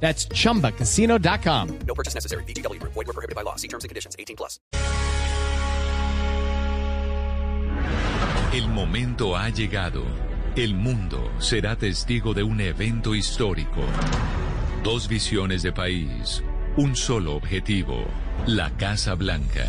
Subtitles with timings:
[0.00, 1.78] That's chumbacasino.com.
[1.86, 2.44] No purchase necessary.
[2.44, 2.80] BGW.
[2.82, 3.56] Void were prohibited by law.
[3.56, 4.14] See terms and conditions.
[4.18, 4.60] 18 plus.
[8.52, 10.02] El momento ha llegado.
[10.56, 13.82] El mundo será testigo de un evento histórico.
[14.82, 16.42] Dos visiones de país.
[16.76, 18.06] Un solo objetivo.
[18.46, 19.68] La Casa Blanca.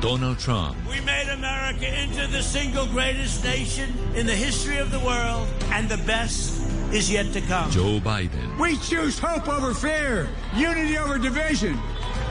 [0.00, 5.00] Donald Trump We made America into the single greatest nation in the history of the
[5.00, 6.60] world, and the best
[6.92, 7.70] is yet to come.
[7.70, 8.58] Joe Biden.
[8.58, 11.78] We choose hope over fear, unity over division,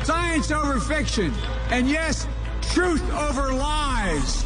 [0.04, 1.34] science over fiction,
[1.70, 2.28] and yes,
[2.74, 4.44] truth over lies.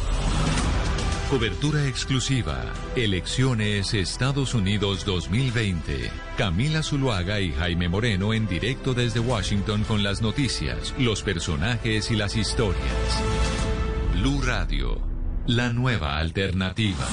[1.30, 2.60] Cobertura exclusiva.
[2.96, 6.10] Elecciones Estados Unidos 2020.
[6.36, 12.16] Camila Zuluaga y Jaime Moreno en directo desde Washington con las noticias, los personajes y
[12.16, 12.82] las historias.
[14.14, 15.00] Blue Radio.
[15.46, 17.06] La nueva alternativa.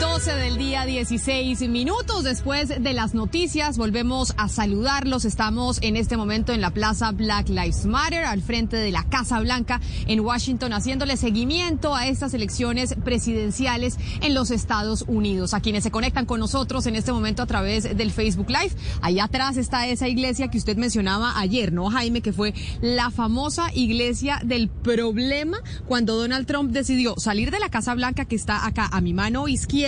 [0.00, 3.78] 12 del día, 16 minutos después de las noticias.
[3.78, 5.24] Volvemos a saludarlos.
[5.24, 9.40] Estamos en este momento en la plaza Black Lives Matter, al frente de la Casa
[9.40, 15.54] Blanca en Washington, haciéndole seguimiento a estas elecciones presidenciales en los Estados Unidos.
[15.54, 18.74] A quienes se conectan con nosotros en este momento a través del Facebook Live.
[19.00, 22.20] Allá atrás está esa iglesia que usted mencionaba ayer, ¿no, Jaime?
[22.20, 27.94] Que fue la famosa iglesia del problema cuando Donald Trump decidió salir de la Casa
[27.94, 29.85] Blanca que está acá a mi mano izquierda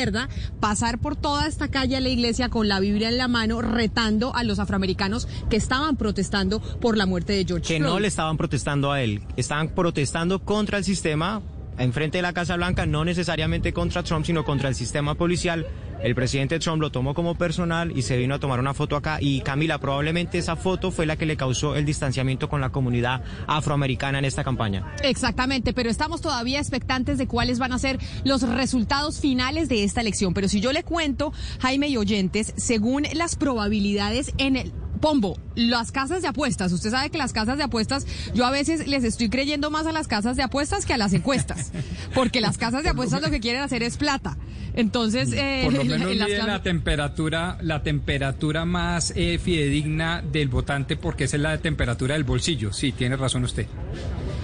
[0.60, 4.34] pasar por toda esta calle a la iglesia con la Biblia en la mano, retando
[4.34, 7.92] a los afroamericanos que estaban protestando por la muerte de George que Floyd.
[7.92, 11.42] no le estaban protestando a él, estaban protestando contra el sistema
[11.78, 15.66] enfrente de la Casa Blanca, no necesariamente contra Trump, sino contra el sistema policial.
[16.02, 19.18] El presidente Trump lo tomó como personal y se vino a tomar una foto acá.
[19.20, 23.22] Y Camila, probablemente esa foto fue la que le causó el distanciamiento con la comunidad
[23.46, 24.94] afroamericana en esta campaña.
[25.02, 30.00] Exactamente, pero estamos todavía expectantes de cuáles van a ser los resultados finales de esta
[30.00, 30.34] elección.
[30.34, 35.92] Pero si yo le cuento, Jaime y oyentes, según las probabilidades en el Pombo, las
[35.92, 39.30] casas de apuestas, usted sabe que las casas de apuestas, yo a veces les estoy
[39.30, 41.70] creyendo más a las casas de apuestas que a las encuestas,
[42.14, 44.36] porque las casas de apuestas lo que quieren hacer es plata.
[44.78, 50.46] Entonces, eh, Por lo menos en mide la temperatura, la temperatura más eh, fidedigna del
[50.46, 52.72] votante porque esa es la temperatura del bolsillo.
[52.72, 53.66] Sí, tiene razón usted.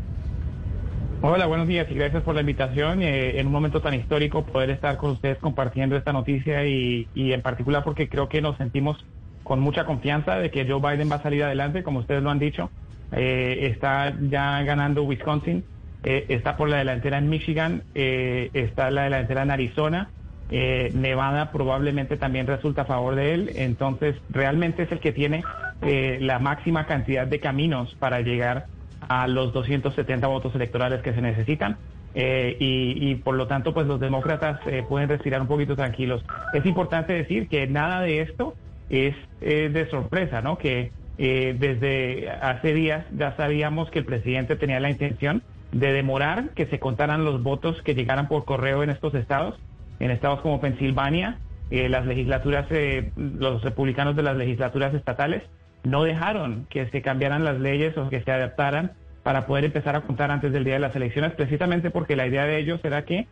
[1.25, 3.01] Hola, buenos días y gracias por la invitación.
[3.01, 7.31] Eh, en un momento tan histórico poder estar con ustedes compartiendo esta noticia y, y
[7.31, 8.97] en particular porque creo que nos sentimos
[9.41, 12.39] con mucha confianza de que Joe Biden va a salir adelante, como ustedes lo han
[12.39, 12.71] dicho.
[13.13, 15.63] Eh, está ya ganando Wisconsin,
[16.03, 20.09] eh, está por la delantera en Michigan, está la delantera en Arizona.
[20.49, 25.41] Nevada probablemente también resulta a favor de él, entonces realmente es el que tiene
[25.81, 28.65] la máxima cantidad de caminos para llegar
[29.09, 31.77] a los 270 votos electorales que se necesitan.
[32.15, 36.23] Eh, y, por lo tanto, pues los demócratas eh, pueden respirar un poquito tranquilos.
[36.53, 38.53] Es importante decir que nada de esto
[38.89, 40.57] es de sorpresa, ¿no?
[40.57, 45.41] Que desde hace días ya sabíamos que el presidente tenía la intención
[45.71, 49.55] de demorar que se contaran los votos que llegaran por correo en estos estados,
[49.99, 51.39] en estados como Pensilvania,
[51.71, 52.67] las legislaturas,
[53.15, 55.43] los republicanos de las legislaturas estatales
[55.83, 58.91] no dejaron que se cambiaran las leyes o que se adaptaran
[59.23, 62.45] para poder empezar a contar antes del día de las elecciones, precisamente porque la idea
[62.45, 63.27] de ellos era que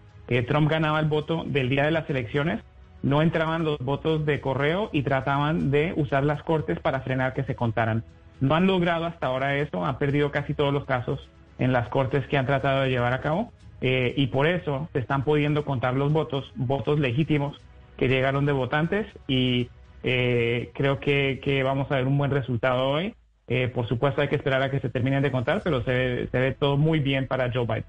[0.47, 2.61] Trump ganaba el voto del día de las elecciones,
[3.03, 7.43] no entraban los votos de correo y trataban de usar las cortes para frenar que
[7.43, 8.03] se contaran.
[8.39, 11.27] No han logrado hasta ahora eso, han perdido casi todos los casos
[11.59, 13.51] en las cortes que han tratado de llevar a cabo
[13.81, 17.59] eh, y por eso se están pudiendo contar los votos, votos legítimos
[17.97, 19.69] que llegaron de votantes y
[20.03, 23.13] eh, creo que, vamos a ver un buen resultado hoy.
[23.47, 26.29] Eh, por supuesto hay que esperar a que se terminen de contar, pero se ve,
[26.31, 27.85] se ve todo muy bien para Joe Biden.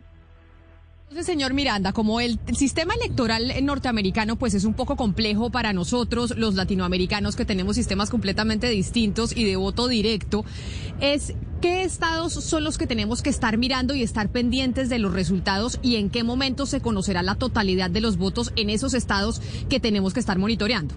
[1.12, 5.74] Entonces, señor Miranda, como el, el, sistema electoral norteamericano pues es un poco complejo para
[5.74, 10.42] nosotros, los latinoamericanos que tenemos sistemas completamente distintos y de voto directo,
[11.00, 15.12] es qué estados son los que tenemos que estar mirando y estar pendientes de los
[15.12, 19.42] resultados y en qué momento se conocerá la totalidad de los votos en esos estados
[19.68, 20.94] que tenemos que estar monitoreando.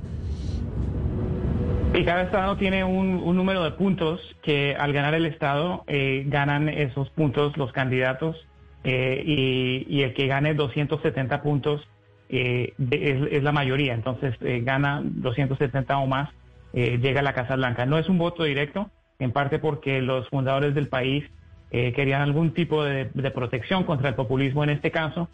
[1.98, 6.68] Y cada estado tiene un, número de puntos que al ganar el estado eh, ganan
[6.68, 8.36] esos puntos los candidatos
[8.84, 11.88] eh, y, el que gane 270 puntos
[12.28, 13.94] eh, es, la mayoría.
[13.94, 16.30] Entonces gana 270 o más,
[16.74, 17.86] llega a la Casa Blanca.
[17.86, 18.90] No es un voto directo,
[19.20, 21.24] en parte porque los fundadores del país
[21.72, 25.30] querían algún tipo de, de, protección contra el populismo en este caso.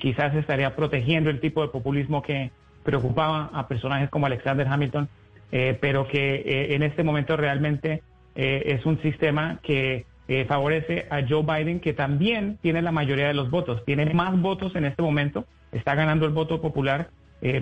[0.00, 2.50] quizás estaría protegiendo el tipo de populismo que
[2.84, 5.08] preocupaba a personajes como Alexander Hamilton
[5.52, 8.02] eh, pero que eh, en este momento realmente
[8.34, 10.06] eh, es un sistema que
[10.48, 13.84] favorece a Joe Biden, que también tiene la mayoría de los votos.
[13.84, 17.10] Tiene más votos en este momento, está ganando el voto popular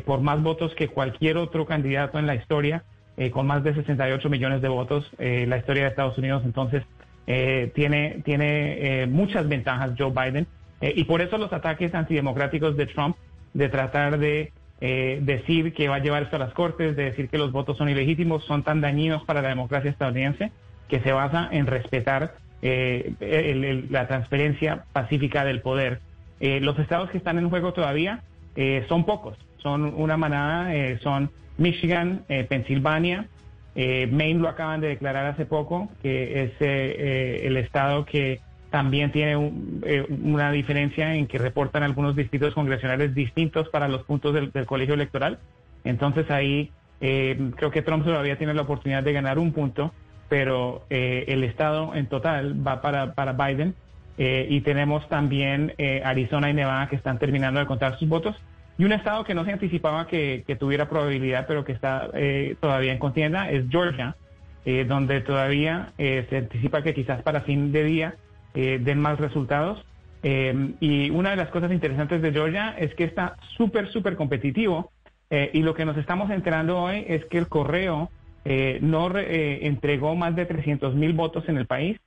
[0.04, 2.84] por más votos que cualquier otro candidato en la historia,
[3.32, 6.42] con más de 68 millones de votos en la historia de Estados Unidos.
[6.44, 6.84] Entonces,
[7.74, 10.46] tiene, tiene muchas ventajas Joe Biden.
[10.80, 13.16] y por eso los ataques antidemocráticos de Trump
[13.52, 14.52] de tratar de
[14.82, 17.76] eh, decir que va a llevar esto a las cortes, de decir que los votos
[17.76, 20.52] son ilegítimos, son tan dañinos para la democracia estadounidense
[20.88, 26.00] que se basa en respetar eh, la transferencia pacífica del poder.
[26.40, 28.22] Eh, los estados que están en juego todavía
[28.88, 33.26] son pocos, son una manada, son Michigan, Pensilvania,
[33.74, 39.52] Maine lo acaban de declarar hace poco, que es el estado que también tiene
[39.82, 44.94] eh, una diferencia en que reportan algunos distritos congresionales distintos para los puntos del, colegio
[44.94, 45.38] electoral.
[45.84, 46.70] Entonces ahí
[47.00, 49.92] eh, creo que Trump todavía tiene la oportunidad de ganar un punto,
[50.28, 53.74] pero eh, el estado en total va para, para Biden.
[54.18, 55.72] y tenemos también
[56.04, 58.36] Arizona y Nevada que están terminando de contar sus votos.
[58.76, 62.10] Y un estado que no se anticipaba que, que tuviera probabilidad, pero que está
[62.60, 64.16] todavía en contienda, es Georgia,
[64.86, 68.14] donde todavía se anticipa que quizás para fin de día
[68.54, 69.84] eh, den más resultados.
[70.22, 74.92] Eh, y una de las cosas interesantes de Georgia es que está súper, súper competitivo.
[75.30, 78.10] Eh, y lo que nos estamos enterando hoy es que el correo
[78.80, 82.00] no entregó más de 300 mil votos en el país,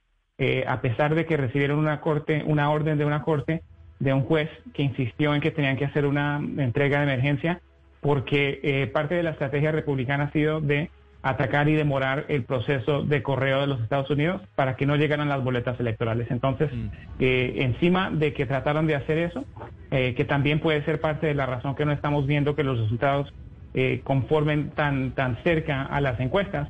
[0.67, 3.61] a pesar de que recibieron una corte, una orden de una corte
[3.99, 7.61] de un juez que insistió en que tenían que hacer una entrega de emergencia,
[8.01, 10.89] porque parte de la estrategia republicana ha sido de
[11.23, 15.29] atacar y demorar el proceso de correo de los Estados Unidos para que no llegaran
[15.29, 16.29] las boletas electorales.
[16.29, 16.87] Entonces, mm.
[17.19, 19.45] eh, encima de que trataron de hacer eso,
[19.89, 22.77] eh, que también puede ser parte de la razón que no estamos viendo que los
[22.77, 23.33] resultados
[23.73, 26.69] eh, conformen tan, tan cerca a las encuestas,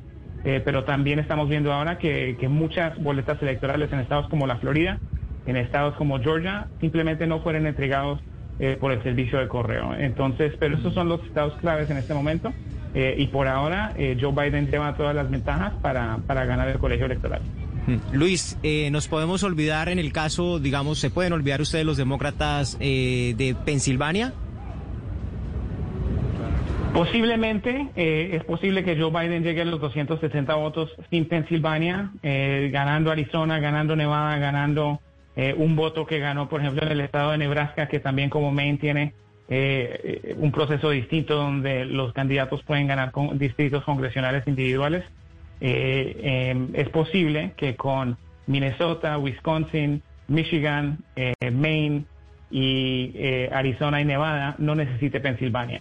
[0.66, 4.98] pero también estamos viendo ahora que, que muchas boletas electorales en estados como la Florida,
[5.46, 8.20] en estados como Georgia, simplemente no fueron entregados
[8.78, 9.94] por el servicio de correo.
[9.94, 12.52] Entonces, pero esos son los estados claves en este momento.
[12.94, 16.78] Eh, y por ahora eh, Joe Biden lleva todas las ventajas para, para ganar el
[16.78, 17.42] colegio electoral.
[17.86, 17.96] Hmm.
[18.12, 22.78] Luis, eh, nos podemos olvidar en el caso, digamos, ¿se pueden olvidar ustedes los demócratas
[22.78, 24.32] de Pensilvania?
[26.94, 33.58] Posiblemente, es posible que Joe Biden llegue a los 260 votos sin Pensilvania, ganando Arizona,
[33.58, 35.00] ganando Nevada, ganando
[35.56, 38.78] un voto que ganó, por ejemplo, en el estado de Nebraska, que también como Maine
[38.78, 39.12] tiene
[39.48, 45.04] eh, un proceso distinto donde los candidatos pueden ganar con distritos congresionales individuales.
[45.60, 52.04] Eh, em, es posible que con Minnesota, Wisconsin, Michigan, eh, Maine
[52.50, 53.12] y
[53.50, 55.80] Arizona y Nevada no necesite Pensilvania.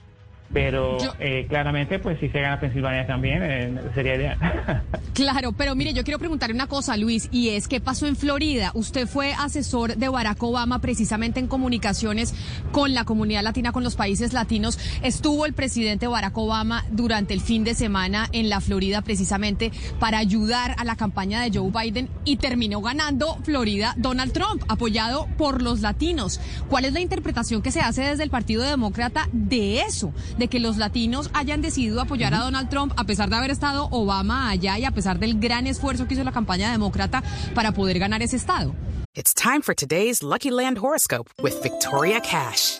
[0.54, 4.38] Pero Yo- eh, claramente, pues si se gana Pensilvania también, eh, sería ideal.
[5.14, 8.72] Claro, pero mire, yo quiero preguntarle una cosa, Luis, y es qué pasó en Florida.
[8.74, 12.34] Usted fue asesor de Barack Obama precisamente en comunicaciones
[12.72, 14.80] con la comunidad latina, con los países latinos.
[15.04, 20.18] Estuvo el presidente Barack Obama durante el fin de semana en la Florida precisamente para
[20.18, 25.62] ayudar a la campaña de Joe Biden y terminó ganando Florida Donald Trump, apoyado por
[25.62, 26.40] los latinos.
[26.70, 30.12] ¿Cuál es la interpretación que se hace desde el Partido Demócrata de eso?
[30.40, 33.88] De que los latinos hayan decidido apoyar a Donald Trump a pesar de haber estado
[33.92, 37.24] Obama allá y a pesar del gran esfuerzo que hizo la campaña demócrata
[37.54, 38.74] para poder ganar ese estado.
[39.16, 42.80] It's time for today's Lucky Land horoscope with Victoria Cash.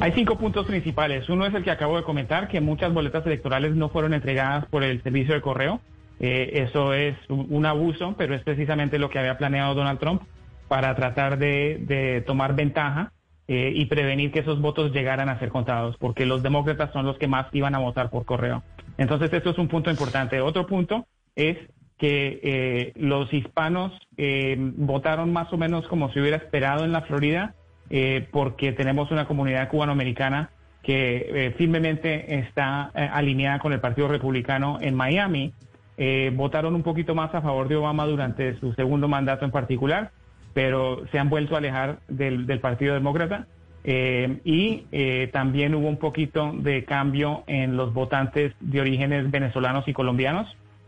[0.00, 1.28] Hay cinco puntos principales.
[1.28, 4.82] Uno es el que acabo de comentar, que muchas boletas electorales no fueron entregadas por
[4.82, 5.80] el servicio de correo.
[6.20, 10.22] Eh, eso es un, abuso, pero es precisamente lo que había planeado Donald Trump
[10.68, 13.12] para tratar de, de tomar ventaja
[13.46, 17.18] eh, y prevenir que esos votos llegaran a ser contados, porque los demócratas son los
[17.18, 18.62] que más iban a votar por correo.
[18.96, 20.40] Entonces, esto es un punto importante.
[20.40, 21.58] Otro punto es
[21.98, 27.02] que eh, los hispanos eh, votaron más o menos como se hubiera esperado en la
[27.02, 27.54] Florida,
[27.90, 30.50] eh, porque tenemos una comunidad cubanoamericana
[30.84, 35.52] que eh, firmemente está eh, alineada con el Partido Republicano en Miami.
[35.96, 40.10] Eh, votaron un poquito más a favor de Obama durante su segundo mandato en particular,
[40.52, 43.46] pero se han vuelto a alejar del, Partido Demócrata.
[43.86, 44.84] Y
[45.30, 50.46] también hubo un poquito de cambio en los votantes de orígenes venezolanos y colombianos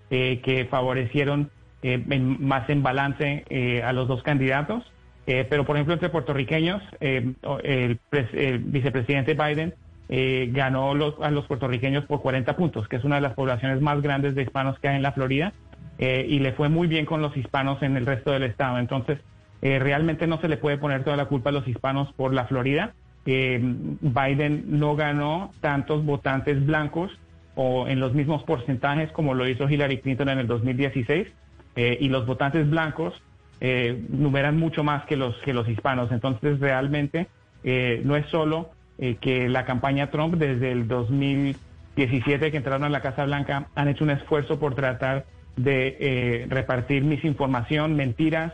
[0.08, 1.50] que favorecieron
[1.82, 3.44] en- más en balance
[3.84, 4.82] a los dos candidatos.
[5.26, 7.32] Eh, pero, por ejemplo, entre puertorriqueños, eh,
[7.64, 7.98] el,
[8.32, 9.74] el vicepresidente Biden
[10.08, 14.00] eh, ganó a los puertorriqueños por 40 puntos, que es una de las poblaciones más
[14.02, 15.52] grandes de hispanos que hay en la Florida,
[15.98, 18.78] eh, y le fue muy bien con los hispanos en el resto del estado.
[18.78, 19.18] Entonces,
[19.62, 22.94] realmente no se le puede poner toda la culpa a los hispanos por la Florida.
[23.24, 27.10] Biden no ganó tantos votantes blancos
[27.56, 31.26] o en los mismos porcentajes como lo hizo Hillary Clinton en el 2016,
[31.74, 33.14] eh, y los votantes blancos
[33.60, 36.12] eh, numeran mucho más que los, que los hispanos.
[36.12, 37.28] Entonces, realmente
[37.64, 42.88] eh, no es solo eh, que la campaña Trump desde el 2017 que entraron a
[42.88, 48.52] la Casa Blanca han hecho un esfuerzo por tratar de eh, repartir misinformación, mentiras,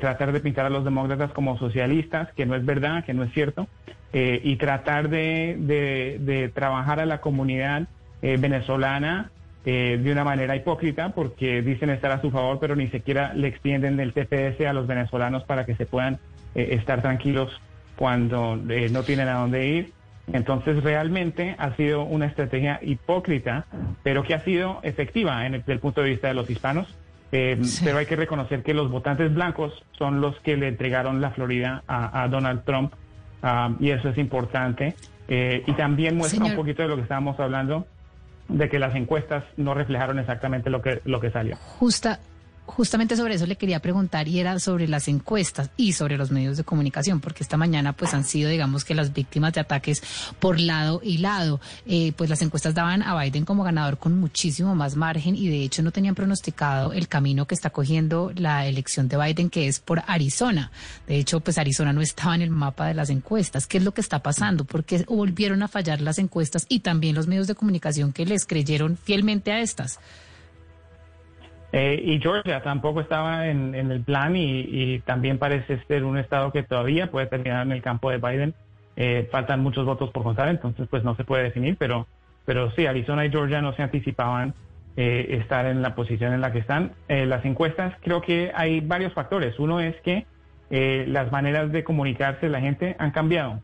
[0.00, 3.32] tratar de pintar a los demócratas como socialistas, que no es verdad, que no es
[3.32, 3.68] cierto,
[4.12, 7.88] y tratar de, trabajar a la comunidad
[8.20, 9.30] venezolana
[9.64, 13.48] eh, de una manera hipócrita, porque dicen estar a su favor, pero ni siquiera le
[13.48, 16.18] extienden el TPS a los venezolanos para que se puedan
[16.54, 17.50] eh, estar tranquilos
[17.96, 19.92] cuando eh, no tienen a dónde ir.
[20.32, 23.64] Entonces realmente ha sido una estrategia hipócrita,
[24.02, 26.94] pero que ha sido efectiva en el- desde el punto de vista de los hispanos.
[27.32, 31.30] Eh, Pero hay que reconocer que los votantes blancos son los que le entregaron la
[31.30, 32.92] Florida a, a Donald Trump
[33.42, 34.94] ah, y eso es importante.
[35.30, 37.86] Y también muestra Señor- un poquito de lo que estábamos hablando,
[38.48, 41.56] de que las encuestas no reflejaron exactamente lo que, lo que salió.
[41.56, 42.20] Justa,
[42.68, 46.56] justamente sobre eso le quería preguntar y era sobre las encuestas y sobre los medios
[46.56, 50.02] de comunicación, porque esta mañana pues han sido digamos que las víctimas de ataques
[50.38, 51.60] por lado y lado.
[51.86, 55.62] Eh, pues las encuestas daban a Biden como ganador con muchísimo más margen y de
[55.62, 59.80] hecho no tenían pronosticado el camino que está cogiendo la elección de Biden, que es
[59.80, 60.70] por Arizona.
[61.06, 63.66] De hecho, pues Arizona no estaba en el mapa de las encuestas.
[63.66, 64.64] ¿Qué es lo que está pasando?
[64.64, 68.44] ¿Por qué volvieron a fallar las encuestas y también los medios de comunicación que les
[68.46, 69.98] creyeron fielmente a estas?
[71.72, 76.50] Eh, y Georgia tampoco estaba en, el plan y, y también parece ser un estado
[76.50, 78.54] que todavía puede terminar en el campo de Biden.
[78.96, 82.08] Eh, faltan muchos votos por contar, entonces pues no se puede definir, pero,
[82.44, 84.54] pero sí, Arizona y Georgia no se anticipaban
[85.00, 86.90] eh, estar en la posición en la que están.
[87.06, 89.56] Eh, las encuestas, creo que hay varios factores.
[89.60, 90.26] Uno es que
[90.70, 93.62] eh, las maneras de comunicarse la gente han cambiado.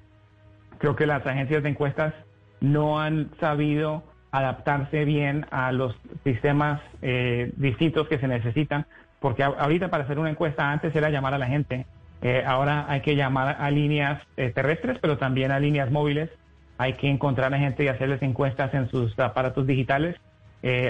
[0.78, 2.14] Creo que las agencias de encuestas
[2.61, 4.04] no han sabido
[4.38, 8.87] adaptarse bien a los sistemas eh, distintos que se necesitan,
[9.21, 11.87] porque ahorita para hacer una encuesta antes era llamar a la gente,
[12.26, 16.31] Eh, ahora hay que llamar a líneas eh, terrestres, pero también a líneas móviles,
[16.79, 20.17] hay que encontrar a gente y hacerles encuestas en sus aparatos digitales,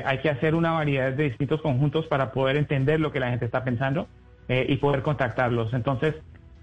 [0.06, 3.44] hay que hacer una variedad de distintos conjuntos para poder entender lo que la gente
[3.44, 4.06] está pensando
[4.48, 5.74] y poder contactarlos.
[5.74, 6.14] Entonces,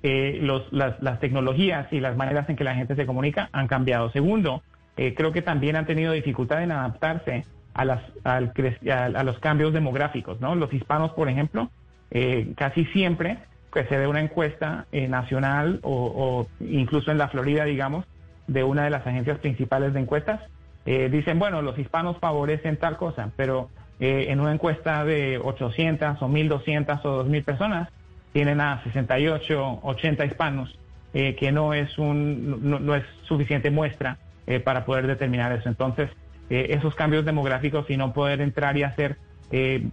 [0.02, 4.10] las, las tecnologías y las maneras en que la gente se comunica han cambiado.
[4.12, 4.64] Segundo,
[5.02, 7.44] eh, creo que también han tenido dificultad en adaptarse
[7.74, 8.54] a, las, al
[8.88, 10.40] a, los cambios demográficos.
[10.40, 11.72] Los hispanos, por ejemplo,
[12.12, 13.40] eh, casi siempre
[13.74, 18.06] que se ve una encuesta eh, nacional o, incluso en la Florida, digamos,
[18.46, 20.40] de una de las agencias principales de encuestas,
[20.86, 27.06] dicen, bueno, los hispanos favorecen tal cosa, pero en una encuesta de 800 o 1200
[27.06, 27.90] o 2000 personas,
[28.34, 30.78] tienen a 68, 80 hispanos,
[31.14, 34.18] que no es, un, no es suficiente muestra
[34.48, 35.70] eh, para poder determinar eso.
[35.70, 36.10] Entonces,
[36.50, 39.18] eh, esos cambios demográficos y no poder entrar y hacer
[39.52, 39.88] eh,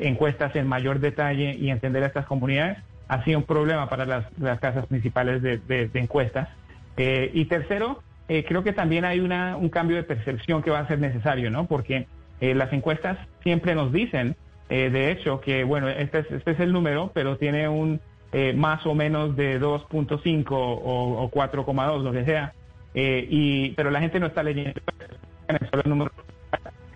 [0.00, 2.78] encuestas en mayor detalle y entender a estas comunidades
[3.08, 4.24] ha sido un problema para las,
[4.58, 6.48] casas principales de, encuestas.
[6.96, 10.78] Eh, y tercero, eh, creo que también hay una, un cambio de percepción que va
[10.78, 11.66] a ser necesario, ¿no?
[11.66, 12.06] Porque
[12.40, 14.34] eh, las encuestas siempre nos dicen,
[14.70, 18.00] de hecho, que bueno, este es, este es el número, pero tiene un
[18.54, 22.54] más o menos de 2.5 o, o 4,2, lo que sea.
[22.94, 24.72] Eh, y, pero la gente no está leyendo
[25.48, 26.12] el número.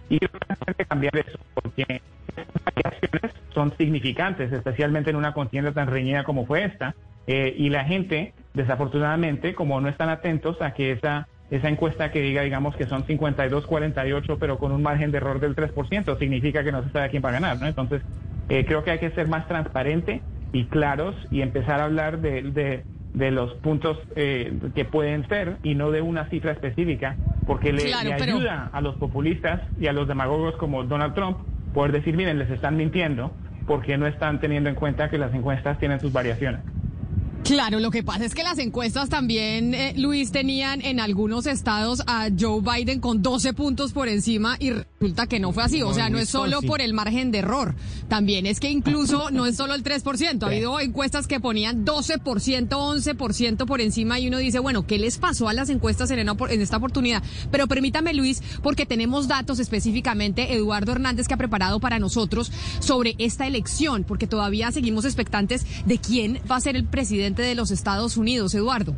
[0.09, 0.31] Y creo
[0.77, 2.01] que cambiar eso, porque
[2.37, 6.95] estas variaciones son significantes, especialmente en una contienda tan reñida como fue esta.
[7.27, 12.21] Eh, y la gente, desafortunadamente, como no están atentos a que esa, esa encuesta que
[12.21, 16.73] diga, digamos, que son 52-48, pero con un margen de error del 3%, significa que
[16.73, 17.67] no se sabe quién va a ganar, ¿no?
[17.67, 18.03] Entonces,
[18.49, 20.21] eh, creo que hay que ser más transparente
[20.53, 22.85] y claros y empezar a hablar de,
[23.17, 27.87] de los puntos eh, que pueden ser y no de una cifra específica, porque le,
[27.87, 31.39] Claro, le pero- ayuda a los populistas y a los demagogos como Donald Trump
[31.73, 33.33] poder decir, miren, les están mintiendo
[33.67, 36.61] porque no están teniendo en cuenta que las encuestas tienen sus variaciones.
[37.47, 42.03] Claro, lo que pasa es que las encuestas también, eh, Luis, tenían en algunos estados
[42.09, 45.81] a Joe Biden con 12 puntos por encima y resulta que no fue así.
[45.81, 47.77] O sea, no es solo por el margen de error.
[48.09, 50.43] También es que incluso no es solo el 3%.
[50.43, 55.19] Ha habido encuestas que ponían 12%, 11% por encima y uno dice, bueno, ¿qué les
[55.19, 56.29] pasó a las encuestas en
[56.61, 57.23] esta oportunidad?
[57.53, 62.51] Pero permítame, Luis, porque tenemos datos específicamente, Eduardo Hernández, que ha preparado para nosotros
[62.81, 67.55] sobre esta elección, porque todavía seguimos expectantes de quién va a ser el presidente de
[67.55, 68.95] los Estados Unidos, Eduardo.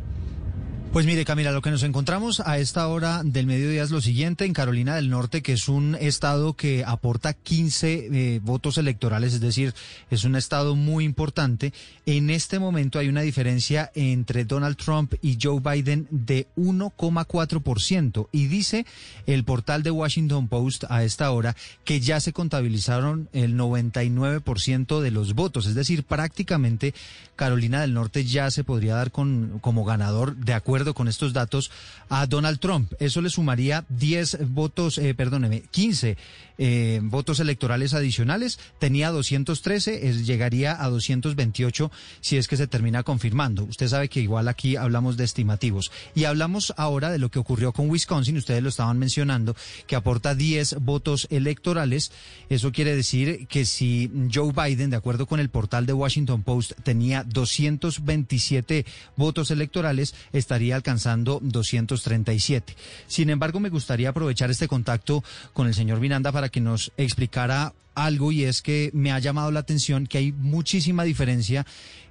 [0.91, 4.45] Pues mire, Camila, lo que nos encontramos a esta hora del mediodía es lo siguiente.
[4.45, 9.39] En Carolina del Norte, que es un estado que aporta 15 eh, votos electorales, es
[9.39, 9.75] decir,
[10.09, 11.73] es un estado muy importante.
[12.07, 18.27] En este momento hay una diferencia entre Donald Trump y Joe Biden de 1,4%.
[18.31, 18.87] Y dice
[19.27, 25.11] el portal de Washington Post a esta hora que ya se contabilizaron el 99% de
[25.11, 25.67] los votos.
[25.67, 26.95] Es decir, prácticamente
[27.35, 31.71] Carolina del Norte ya se podría dar con, como ganador, de acuerdo con estos datos,
[32.09, 32.93] a Donald Trump.
[32.99, 36.17] Eso le sumaría 10 votos, eh, perdóneme, 15
[36.61, 38.59] eh, votos electorales adicionales.
[38.79, 41.89] Tenía 213, es- llegaría a 228
[42.21, 43.63] si es que se termina confirmando.
[43.63, 45.91] Usted sabe que igual aquí hablamos de estimativos.
[46.15, 49.55] Y hablamos ahora de lo que ocurrió con Wisconsin, ustedes lo estaban mencionando,
[49.87, 52.11] que aporta 10 votos electorales.
[52.49, 56.73] Eso quiere decir que si Joe Biden, de acuerdo con el portal de Washington Post,
[56.83, 62.75] tenía 227 votos electorales, estaría alcanzando 237.
[63.07, 67.73] Sin embargo, me gustaría aprovechar este contacto con el señor Miranda para que nos explicara
[67.95, 71.65] algo y es que me ha llamado la atención que hay muchísima diferencia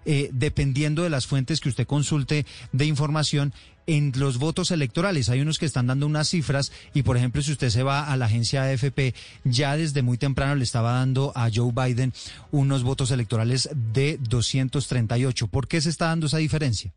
[0.05, 3.53] eh, dependiendo de las fuentes que usted consulte de información
[3.87, 5.31] en los votos electorales.
[5.31, 8.17] Hay unos que están dando unas cifras y, por ejemplo, si usted se va a
[8.17, 12.13] la agencia AFP, ya desde muy temprano le estaba dando a Joe Biden
[12.51, 15.49] unos votos electorales de 238.
[15.49, 16.93] ¿Por qué se está dando esa diferencia?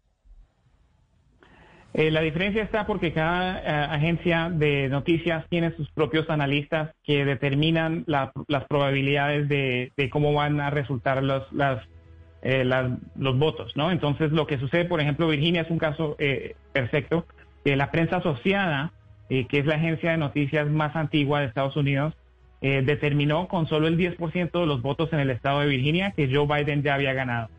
[1.94, 7.26] Eh, la diferencia está porque cada eh, agencia de noticias tiene sus propios analistas que
[7.26, 11.84] determinan la- las probabilidades de, cómo van a resultar los, las,
[12.44, 13.92] eh, las- los votos, ¿no?
[13.92, 17.26] Entonces, lo que sucede, por ejemplo, Virginia es un caso eh, perfecto.
[17.66, 18.92] La prensa asociada,
[19.30, 22.16] que es la agencia de noticias más antigua de Estados Unidos,
[22.62, 26.48] determinó con solo el 10% de los votos en el estado de Virginia que Joe
[26.48, 27.50] Biden ya había ganado.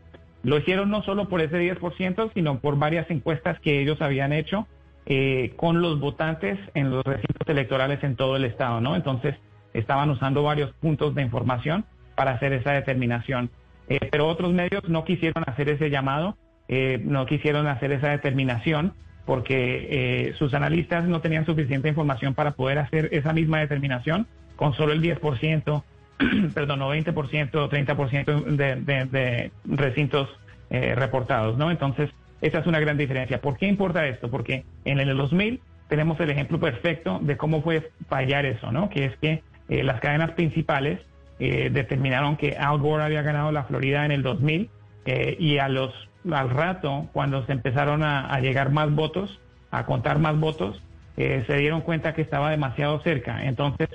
[0.43, 4.67] Lo hicieron no solo por ese 10%, sino por varias encuestas que ellos habían hecho
[5.05, 8.95] eh, con los votantes en los recintos electorales en todo el estado, ¿no?
[8.95, 9.35] Entonces,
[9.73, 13.49] estaban usando varios puntos de información para hacer esa determinación.
[13.89, 18.93] Eh, pero otros medios no quisieron hacer ese llamado, eh, no quisieron hacer esa determinación
[19.25, 24.73] porque eh, sus analistas no tenían suficiente información para poder hacer esa misma determinación con
[24.73, 25.83] solo el 10%,
[26.53, 30.29] perdón, no 20% o 30% de, de, recintos
[30.69, 31.71] eh, reportados, ¿no?
[31.71, 32.09] Entonces,
[32.41, 33.39] esa es una gran diferencia.
[33.39, 34.29] ¿Por qué importa esto?
[34.29, 38.89] Porque en el 2000 tenemos el ejemplo perfecto de cómo fue fallar eso, ¿no?
[38.89, 40.99] Que es que eh, las cadenas principales
[41.39, 44.69] eh, determinaron que Al Gore había ganado la Florida en el 2000
[45.05, 45.93] eh, y a los
[46.31, 49.39] al rato, cuando se empezaron a, a llegar más votos,
[49.71, 50.81] a contar más votos,
[51.17, 53.45] se dieron cuenta que estaba demasiado cerca.
[53.45, 53.89] Entonces,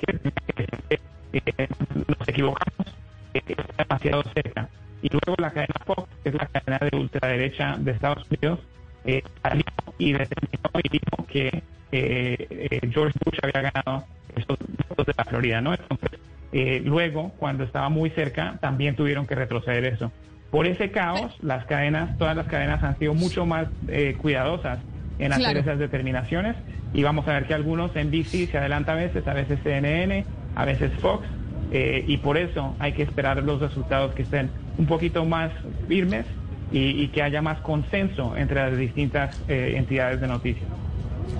[0.00, 1.68] que
[2.06, 2.94] nos equivocamos,
[3.32, 4.68] está demasiado cerca.
[5.02, 8.60] Y luego la cadena Fox, que es la cadena de ultraderecha de Estados Unidos,
[9.04, 9.64] eh, salió
[9.98, 15.24] y determinó y dijo que eh, eh, George Bush había ganado esos votos de la
[15.24, 15.74] Florida, ¿no?
[15.74, 16.18] Entonces,
[16.52, 20.12] eh, luego, cuando estaba muy cerca, también tuvieron que retroceder eso.
[20.52, 24.78] Por ese caos, las cadenas, todas las cadenas han sido mucho más eh, cuidadosas
[25.18, 25.60] en hacer Claro.
[25.60, 26.56] esas determinaciones
[26.92, 30.24] y vamos a ver que algunos NBC se adelanta a veces, a veces CNN,
[30.56, 31.26] a veces Fox
[31.72, 35.50] eh, y por eso hay que esperar los resultados que estén un poquito más
[35.88, 36.26] firmes
[36.72, 40.68] y, y que haya más consenso entre las distintas eh, entidades de noticias.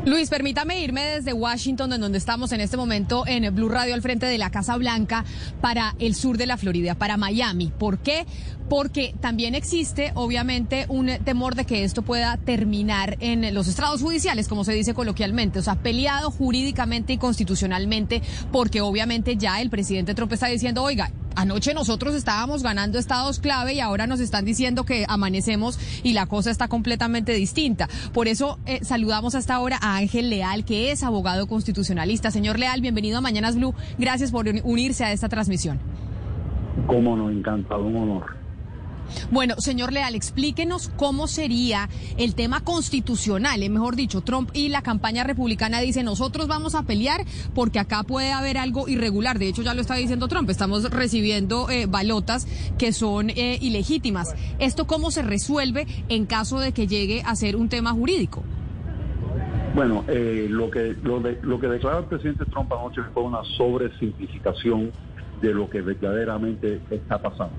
[0.04, 4.02] Luis, permítame irme desde Washington, en donde estamos en este momento en Blue Radio al
[4.02, 5.24] frente de la Casa Blanca,
[5.60, 7.72] para el sur de la Florida, para Miami.
[7.78, 8.26] ¿Por qué?
[8.68, 14.46] Porque también existe, obviamente, un temor de que esto pueda terminar en los estrados judiciales,
[14.46, 20.14] como se dice coloquialmente, o sea, peleado jurídicamente y constitucionalmente, porque obviamente ya el presidente
[20.14, 24.84] Trump está diciendo, oiga, Anoche nosotros estábamos ganando estados clave y ahora nos están diciendo
[24.84, 27.88] que amanecemos y la cosa está completamente distinta.
[28.12, 32.30] Por eso eh, saludamos hasta ahora a Ángel Leal, que es abogado constitucionalista.
[32.30, 33.74] Señor Leal, bienvenido a Mañanas Blue.
[33.98, 35.78] Gracias por uni- unirse a esta transmisión.
[36.86, 38.36] Cómo no, encantado, un honor.
[39.30, 44.82] Bueno, señor Leal, explíquenos cómo sería el tema constitucional, eh, mejor dicho, Trump y la
[44.82, 47.24] campaña republicana dicen nosotros vamos a pelear
[47.54, 49.38] porque acá puede haber algo irregular.
[49.38, 52.46] De hecho, ya lo está diciendo Trump, estamos recibiendo eh, balotas
[52.78, 54.34] que son eh, ilegítimas.
[54.58, 58.42] ¿Esto cómo se resuelve en caso de que llegue a ser un tema jurídico?
[59.74, 63.40] Bueno, eh, lo, que, lo, de- lo que declaró el presidente Trump anoche fue una
[63.56, 64.92] sobresimplificación
[65.42, 67.52] de lo que verdaderamente está pasando.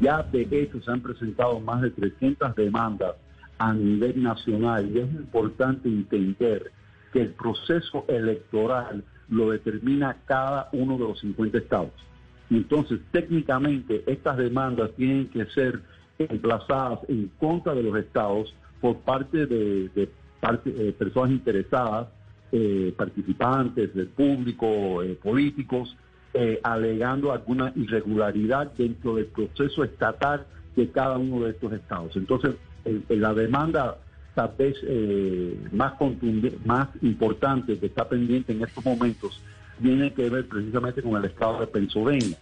[0.00, 3.14] Ya de hecho se han presentado más de 300 demandas
[3.58, 6.70] a nivel nacional y es importante entender
[7.12, 11.92] que el proceso electoral lo determina cada uno de los 50 estados.
[12.50, 15.82] Entonces, técnicamente, estas demandas tienen que ser
[16.18, 22.08] emplazadas en contra de los estados por parte de, eh, personas interesadas,
[22.52, 25.96] eh, participantes del público, eh, políticos,
[26.34, 32.16] eh, alegando alguna irregularidad dentro del proceso estatal de cada uno de estos estados.
[32.16, 33.98] Entonces, el- la demanda
[34.34, 35.94] tal vez eh, más
[36.64, 39.42] más importante que está pendiente en estos momentos
[39.82, 42.36] tiene que ver precisamente con el estado de Pennsylvania,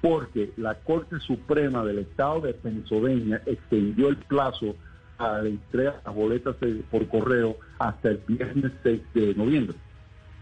[0.00, 4.76] porque la Corte Suprema del estado de Pennsylvania extendió el plazo
[5.18, 6.56] a la entrega de las boletas
[6.90, 9.76] por correo hasta el viernes 6 de noviembre.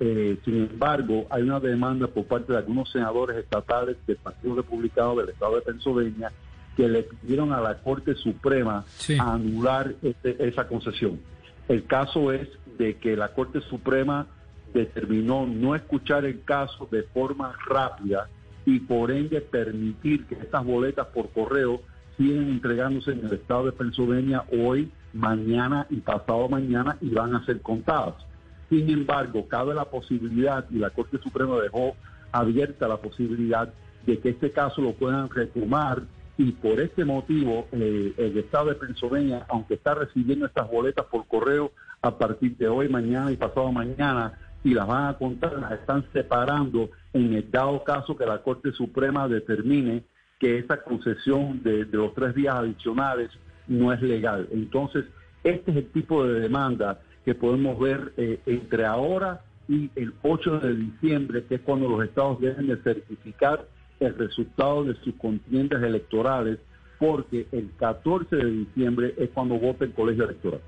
[0.04, 5.14] Eh, sin embargo, hay una demanda por parte de algunos senadores estatales del Partido Republicano
[5.14, 6.32] del Estado de Pennsylvania
[6.76, 8.84] que le pidieron a la Corte Suprema
[9.20, 11.20] anular este- esa concesión.
[11.68, 14.26] El caso es de que la Corte Suprema
[14.74, 18.28] determinó no escuchar el caso de forma rápida
[18.66, 21.80] y por ende permitir que estas boletas por correo
[22.16, 27.44] siguen entregándose en el estado de Pennsylvania hoy, mañana y pasado mañana y van a
[27.44, 28.14] ser contadas.
[28.72, 31.94] Sin embargo, cabe la posibilidad, y la Corte Suprema dejó
[32.32, 33.70] abierta la posibilidad
[34.06, 36.00] de que este caso lo puedan retomar
[36.38, 41.26] y por este motivo eh, el Estado de Pennsylvania, aunque está recibiendo estas boletas por
[41.26, 45.72] correo a partir de hoy, mañana y pasado mañana, y las van a contar, las
[45.72, 50.02] están separando en el dado caso que la Corte Suprema determine
[50.40, 53.28] que esa concesión de, de los tres días adicionales
[53.66, 54.48] no es legal.
[54.50, 55.04] Entonces,
[55.44, 60.58] este es el tipo de demanda que podemos ver eh, entre ahora y el 8
[60.60, 63.66] de diciembre, que es cuando los estados deben de certificar
[64.00, 66.58] el resultado de sus contiendas electorales,
[66.98, 70.60] porque el 14 de diciembre es cuando vota el colegio electoral.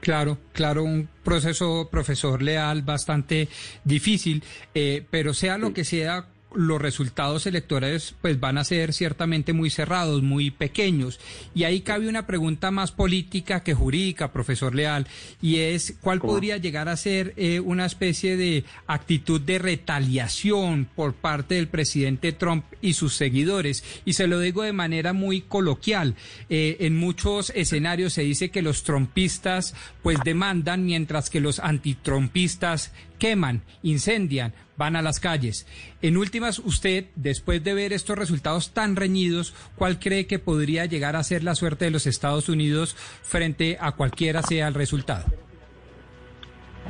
[0.00, 3.48] Claro, claro, un proceso, profesor Leal, bastante
[3.84, 4.42] difícil,
[4.74, 9.70] eh, pero sea lo que sea, los resultados electorales pues van a ser ciertamente muy
[9.70, 11.20] cerrados, muy pequeños.
[11.54, 15.06] Y ahí cabe una pregunta más política que jurídica, profesor Leal,
[15.40, 21.14] y es cuál podría llegar a ser eh, una especie de actitud de retaliación por
[21.14, 23.84] parte del presidente Trump y sus seguidores.
[24.04, 26.14] Y se lo digo de manera muy coloquial.
[26.48, 32.92] Eh, en muchos escenarios se dice que los trumpistas pues demandan mientras que los antitrumpistas
[33.18, 35.66] queman, incendian, van a las calles.
[36.00, 41.16] En últimas, usted, después de ver estos resultados tan reñidos, ¿cuál cree que podría llegar
[41.16, 45.26] a ser la suerte de los Estados Unidos frente a cualquiera sea el resultado?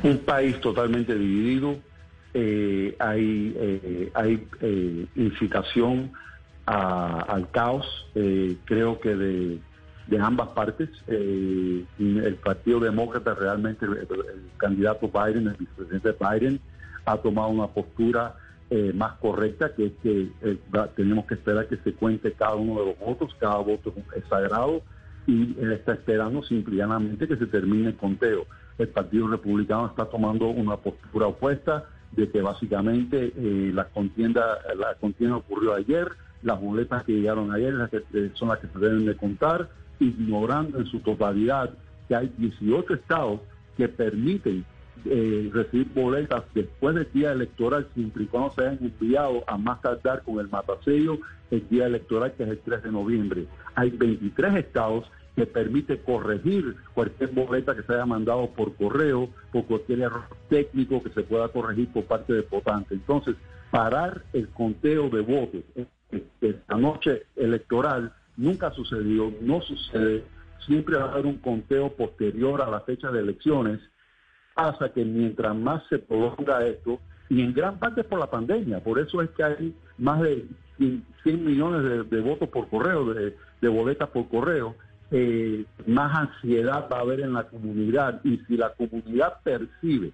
[0.03, 1.77] Un país totalmente dividido,
[2.33, 6.13] eh, hay, eh, hay eh, incitación
[6.65, 9.59] a- al caos, eh, creo que de,
[10.07, 10.89] de ambas partes.
[11.09, 16.61] El Partido Demócrata realmente, el, el candidato Biden, el vicepresidente Biden,
[17.05, 18.35] ha tomado una postura
[18.69, 20.57] eh, más correcta, que es que eh,
[20.95, 24.81] tenemos que esperar que se cuente cada uno de los votos, cada voto es sagrado
[25.27, 28.45] y está esperando simple y llanamente que se termine el conteo.
[28.77, 34.95] El Partido Republicano está tomando una postura opuesta de que básicamente eh, la contienda la
[34.95, 36.09] contienda ocurrió ayer,
[36.43, 39.69] las boletas que llegaron ayer las que, eh, son las que se deben de contar,
[39.99, 41.71] ignorando en su totalidad
[42.07, 43.41] que hay 18 estados
[43.77, 44.65] que permiten
[45.05, 49.81] eh, recibir boletas después del día electoral, siempre y cuando se hayan enviado a más
[49.81, 53.45] tardar con el matasello el día electoral, que es el 3 de noviembre.
[53.75, 59.65] Hay 23 estados que permite corregir cualquier boleta que se haya mandado por correo, por
[59.65, 62.93] cualquier error técnico que se pueda corregir por parte del votante.
[62.93, 63.35] Entonces,
[63.69, 65.63] parar el conteo de votos
[66.41, 70.23] esta noche electoral nunca ha sucedido, no sucede.
[70.65, 73.79] Siempre va a haber un conteo posterior a la fecha de elecciones
[74.53, 78.99] pasa que mientras más se prolonga esto, y en gran parte por la pandemia, por
[78.99, 80.45] eso es que hay más de
[80.77, 84.75] 100 100 millones de, de votos por correo, de, de boletas por correo,
[85.11, 88.21] eh, más ansiedad va a haber en la comunidad.
[88.23, 90.11] Y si la comunidad percibe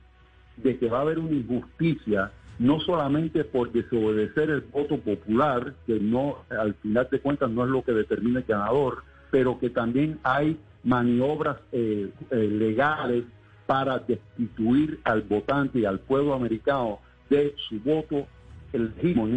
[0.58, 6.00] de que va a haber una injusticia, no solamente por desobedecer el voto popular, que
[6.00, 10.20] no, al final de cuentas no es lo que determina el ganador, pero que también
[10.24, 13.26] hay maniobras eh, eh, legales
[13.68, 17.00] para destituir al votante y al pueblo americano
[17.30, 18.26] de su voto
[18.74, 19.28] legítimo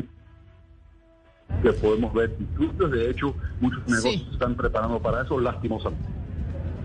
[1.63, 2.91] que podemos ver disturbios.
[2.91, 6.09] De hecho, muchos negocios se están preparando para eso, lastimosamente.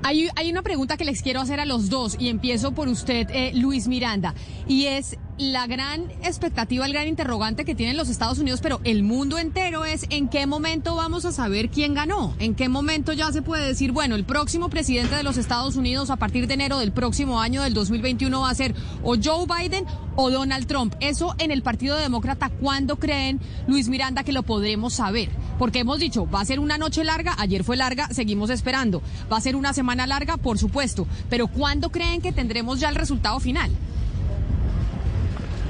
[0.04, 3.28] Hay, hay una pregunta que les quiero hacer a los dos y empiezo por usted,
[3.32, 4.36] eh, Luis Miranda,
[4.68, 9.04] y es la gran expectativa, el gran interrogante que tienen los Estados Unidos, pero el
[9.04, 13.32] mundo entero es en qué momento vamos a saber quién ganó, en qué momento ya
[13.34, 16.80] se puede decir, bueno, el próximo presidente de los Estados Unidos a partir de enero
[16.80, 20.96] del próximo año del 2021 va a ser o Joe Biden o Donald Trump.
[21.02, 25.30] Eso en el Partido Demócrata, ¿cuándo creen, Luis Miranda, que lo podremos saber?
[25.60, 29.02] Porque hemos dicho, va a ser una noche larga, ayer fue larga, seguimos esperando.
[29.32, 32.96] Va a ser una semana larga, por supuesto, pero ¿cuándo creen que tendremos ya el
[32.96, 33.72] resultado final?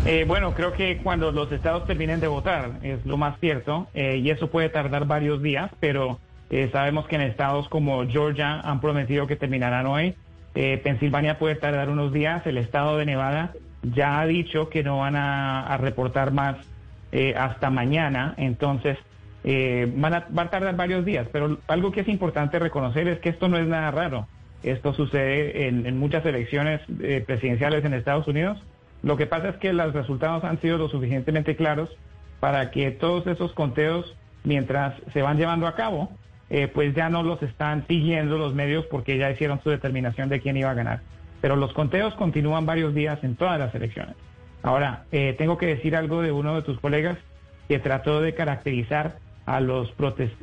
[0.05, 4.17] Eh, bueno, creo que cuando los estados terminen de votar es lo más cierto eh,
[4.17, 8.81] y eso puede tardar varios días, pero eh, sabemos que en estados como Georgia han
[8.81, 10.15] prometido que terminarán hoy.
[10.53, 12.45] Eh, Pensilvania puede tardar unos días.
[12.45, 16.57] El estado de Nevada ya ha dicho que no van a, reportar más
[17.11, 18.97] eh, hasta mañana, entonces
[19.43, 21.27] van a, a tardar varios días.
[21.31, 24.27] Pero algo que es importante reconocer es que esto no es nada raro.
[24.63, 26.81] Esto sucede en, en muchas elecciones
[27.27, 28.57] presidenciales en Estados Unidos.
[29.05, 31.95] Lo que pasa es que los resultados han sido lo suficientemente claros
[32.39, 36.09] para que todos esos conteos, mientras se van llevando a cabo,
[36.49, 40.41] eh, pues ya no los están siguiendo los medios porque ya hicieron su determinación de
[40.41, 41.01] quién iba a ganar.
[41.39, 44.15] Pero los conteos continúan varios días en todas las elecciones.
[44.63, 47.19] Ahora, eh, tengo que decir algo de uno de tus colegas
[47.67, 49.93] que trató de caracterizar a, los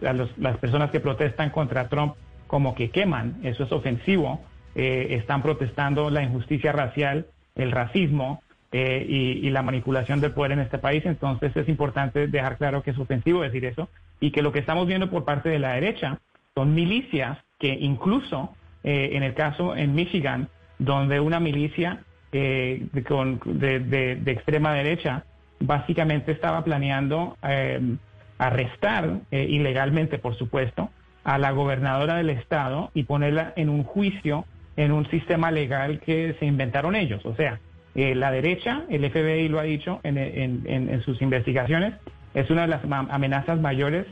[0.06, 2.14] a los- las personas que protestan contra Trump
[2.46, 3.40] como que queman.
[3.42, 4.40] Eso es ofensivo.
[4.76, 8.40] Eh, están protestando la injusticia racial, el racismo
[8.72, 11.04] eh, y, la manipulación del poder en este país.
[11.06, 13.88] Entonces es importante dejar claro que es ofensivo decir eso
[14.20, 16.18] y que lo que estamos viendo por parte de la derecha
[16.54, 18.54] son milicias que incluso
[18.84, 22.00] eh, en el caso en Michigan, donde una milicia
[22.32, 25.24] eh, de, con- de- de- extrema derecha
[25.60, 27.80] básicamente estaba planeando eh,
[28.38, 30.90] arrestar eh, ilegalmente, por supuesto,
[31.24, 34.44] a la gobernadora del estado y ponerla en un juicio
[34.76, 37.24] en un sistema legal que se inventaron ellos.
[37.26, 37.60] O sea,
[37.94, 41.94] eh, la derecha, el FBI lo ha dicho en, en- en- en sus investigaciones,
[42.34, 44.06] es una de las amenazas mayores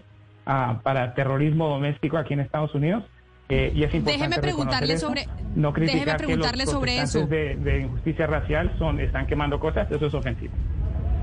[0.46, 3.04] ah, para terrorismo doméstico aquí en Estados Unidos.
[3.48, 6.74] eh, y es importante Déjeme preguntarle reconocer eso, sobre- no déjeme criticar preguntarle que los
[6.74, 7.26] sobre eso.
[7.26, 10.52] De, de injusticia racial son están quemando cosas, eso es ofensivo.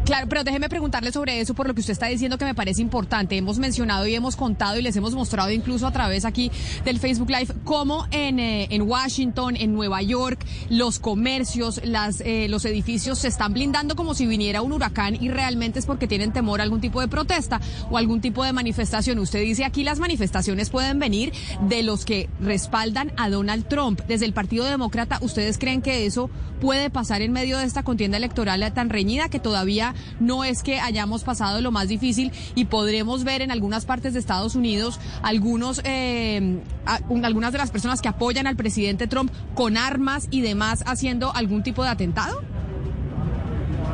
[0.08, 2.82] Claro, pero déjeme preguntarle sobre eso por lo que usted está diciendo que me parece
[2.82, 3.36] importante.
[3.36, 6.50] Hemos mencionado y hemos contado y les hemos mostrado incluso a través aquí
[6.86, 12.48] del Facebook Live cómo en, eh, en Washington, en Nueva York, los comercios, las, eh,
[12.48, 16.32] los edificios se están blindando como si viniera un huracán y realmente es porque tienen
[16.32, 17.60] temor a algún tipo de protesta
[17.92, 19.20] o algún tipo de manifestación.
[19.20, 21.34] Usted dice aquí las manifestaciones pueden venir
[21.68, 24.00] de los que respaldan a Donald Trump.
[24.08, 26.30] Desde el Partido Demócrata, ¿ustedes creen que eso
[26.62, 30.80] puede pasar en medio de esta contienda electoral tan reñida que todavía no es que
[30.80, 35.82] hayamos pasado lo más difícil y podremos ver en algunas partes de Estados Unidos algunos
[35.84, 40.42] eh, a- un- algunas de las personas que apoyan al presidente Trump con armas y
[40.42, 42.42] demás haciendo algún tipo de atentado?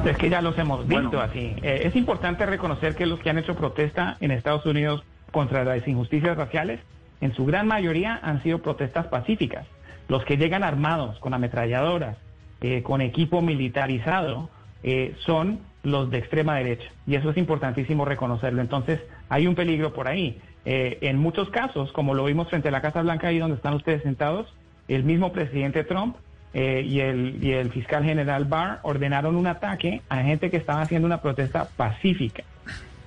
[0.05, 1.55] Es que ya los hemos visto así.
[1.61, 5.87] Eh, es importante reconocer que los que han hecho protesta en Estados Unidos contra las
[5.87, 6.81] injusticias raciales
[7.21, 9.65] en su gran mayoría han sido protestas pacíficas.
[10.09, 12.17] Los que llegan armados, con ametralladoras,
[12.59, 14.49] eh, con equipo militarizado,
[14.83, 16.89] eh, son los de extrema derecha.
[17.05, 18.61] Y eso es importantísimo reconocerlo.
[18.61, 20.39] Entonces, hay un peligro por ahí.
[20.65, 23.73] Eh, en muchos casos, como lo vimos frente a la Casa Blanca, ahí donde están
[23.73, 24.51] ustedes sentados,
[24.87, 26.15] el mismo presidente Trump
[26.53, 30.81] eh, y, el, y el fiscal general Barr ordenaron un ataque a gente que estaba
[30.81, 32.43] haciendo una protesta pacífica.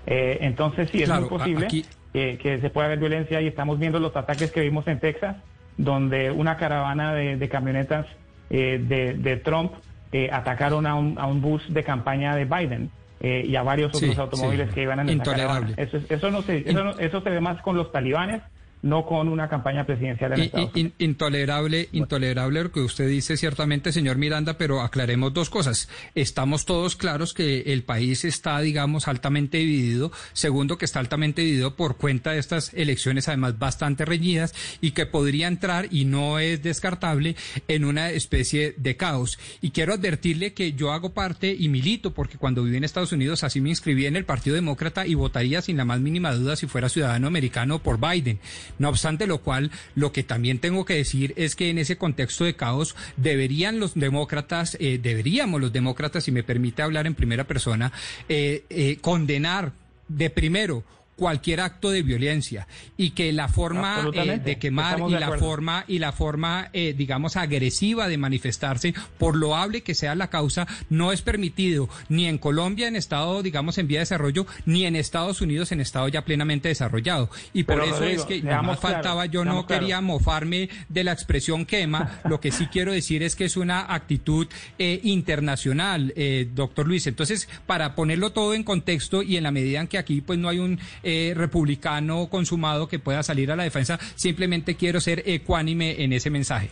[0.06, 4.00] Eh, entonces, sí, es muy posible aquí- que, se pueda haber violencia y estamos viendo
[4.00, 5.36] los ataques que vimos en Texas,
[5.76, 8.06] donde una caravana de, de camionetas
[8.48, 9.72] eh, de, de Trump
[10.24, 12.90] eh, atacaron a un, a un bus de campaña de Biden.
[13.18, 14.74] eh, y a varios Sí, otros automóviles sí.
[14.74, 15.70] que iban en esa caravana.
[15.78, 18.42] Eso, es- eso, no se, eso, no- eso se ve más con los talibanes,
[18.86, 24.16] no con una campaña presidencial en Estados intolerable, intolerable lo que usted dice ciertamente, señor
[24.16, 25.88] Miranda, pero aclaremos dos cosas.
[26.14, 30.12] Estamos todos claros que el país está, digamos, altamente dividido.
[30.32, 35.06] Segundo, que está altamente dividido por cuenta de estas elecciones, además bastante reñidas, y que
[35.06, 37.36] podría entrar, y no es descartable,
[37.68, 39.38] en una especie de caos.
[39.60, 43.44] Y quiero advertirle que yo hago parte y milito, porque cuando viví en Estados Unidos
[43.44, 46.66] así me inscribí en el Partido Demócrata y votaría sin la más mínima duda si
[46.66, 48.38] fuera ciudadano americano por Biden.
[48.78, 52.44] No obstante lo cual, lo que también tengo que decir es que en ese contexto
[52.44, 57.44] de caos deberían los demócratas, eh, deberíamos los demócratas, si me permite hablar en primera
[57.44, 57.92] persona,
[58.28, 59.72] eh, eh, condenar
[60.08, 60.84] de primero
[61.16, 65.84] cualquier acto de violencia y que la forma eh, de quemar y de la forma
[65.88, 71.12] y la forma eh, digamos agresiva de manifestarse por loable que sea la causa no
[71.12, 75.40] es permitido ni en Colombia en estado digamos en vía de desarrollo ni en Estados
[75.40, 77.30] Unidos en estado ya plenamente desarrollado.
[77.52, 81.04] Y por Pero, eso Rodrigo, es que más claros, faltaba yo no quería mofarme de
[81.04, 82.20] la expresión quema.
[82.24, 84.46] Lo que sí quiero decir es que es una actitud
[84.78, 87.06] eh, internacional eh, doctor Luis.
[87.06, 90.48] Entonces para ponerlo todo en contexto y en la medida en que aquí pues no
[90.48, 96.02] hay un eh, republicano consumado que pueda salir a la defensa simplemente quiero ser ecuánime
[96.02, 96.70] en ese mensaje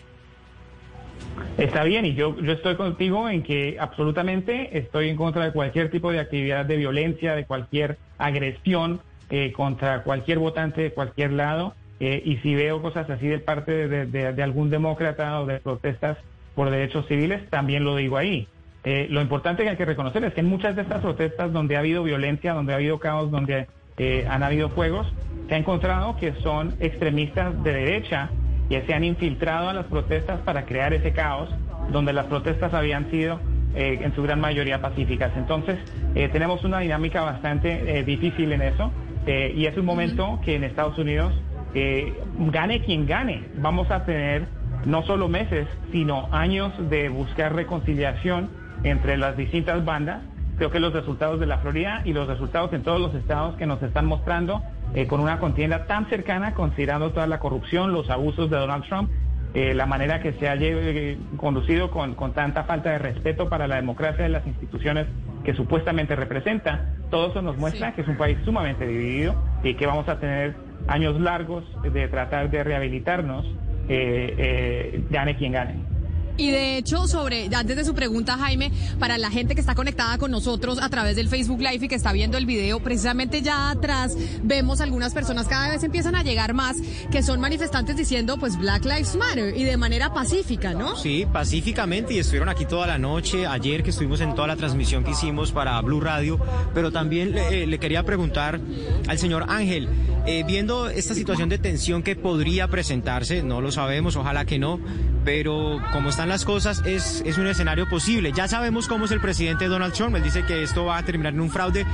[1.59, 5.91] Está bien, y yo, yo estoy contigo en que absolutamente estoy en contra de cualquier
[5.91, 11.75] tipo de actividad de violencia, de cualquier agresión eh, contra cualquier votante de cualquier lado.
[12.01, 16.19] eh, y si veo cosas así de parte de, de- algún demócrata o de protestas
[16.57, 18.49] por derechos civiles, también lo digo ahí.
[18.85, 21.77] Eh, lo importante que hay que reconocer es que en muchas de estas protestas donde
[21.77, 23.67] ha habido violencia, donde ha habido caos, donde
[23.99, 25.07] eh, han habido fuegos,
[25.49, 28.31] se ha encontrado que son extremistas de derecha
[28.69, 31.51] que se han infiltrado a las protestas para crear ese caos,
[31.91, 33.41] donde las protestas habían sido
[33.75, 35.33] eh, en su gran mayoría pacíficas.
[35.37, 35.79] Entonces,
[36.15, 38.93] eh, tenemos una dinámica bastante eh, difícil en eso,
[39.27, 41.33] y es un momento que en Estados Unidos,
[41.73, 44.47] gane quien gane, vamos a tener
[44.85, 48.51] no solo meses, sino años de buscar reconciliación
[48.83, 50.21] entre las distintas bandas.
[50.57, 53.67] Creo que los resultados de la Florida y los resultados en todos los estados que
[53.67, 54.63] nos están mostrando
[54.95, 59.11] eh, con una contienda tan cercana, considerando toda la corrupción, los abusos de Donald Trump,
[59.55, 63.67] eh, la manera que se ha lle- conducido con, con tanta falta de respeto para
[63.67, 65.07] la democracia de las instituciones
[65.45, 69.87] que supuestamente representa, todo eso nos muestra que es un país sumamente dividido y que
[69.87, 70.55] vamos a tener
[70.89, 73.45] años largos de tratar de rehabilitarnos,
[73.89, 75.94] eh, eh, gane quien gane.
[76.37, 80.19] Y de hecho, sobre, antes de su pregunta, Jaime, para la gente que está conectada
[80.19, 83.71] con nosotros a través del Facebook Live y que está viendo el video, precisamente ya
[83.71, 86.77] atrás vemos algunas personas, cada vez empiezan a llegar más,
[87.11, 90.97] que son manifestantes diciendo, pues Black Lives Matter y de manera pacífica, ¿no?
[90.97, 95.05] Sí, pacíficamente y estuvieron aquí toda la noche, ayer que estuvimos en toda la transmisión
[95.05, 96.41] que hicimos para Blue Radio,
[96.75, 98.61] pero también le, eh, le quería preguntar
[99.07, 99.89] al señor Ángel,
[100.27, 104.81] eh, viendo esta situación de tensión que podría presentarse, no lo sabemos, ojalá que no,
[105.25, 108.33] pero como están las cosas, es, es un escenario posible.
[108.33, 111.33] Ya sabemos cómo es el presidente Donald Trump, él dice que esto va a terminar
[111.33, 111.87] en un fraude.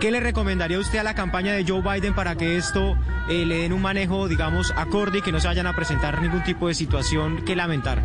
[0.00, 2.96] ¿Qué le recomendaría usted a la campaña de Joe Biden para que esto
[3.28, 6.42] eh, le den un manejo, digamos, acorde y que no se vayan a presentar ningún
[6.42, 8.00] tipo de situación que lamentar?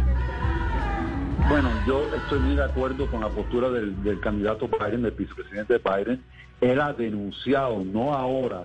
[1.47, 6.23] Bueno, yo estoy muy de acuerdo con la postura del, candidato Biden, del vicepresidente Biden.
[6.59, 8.63] Él ha denunciado, no ahora,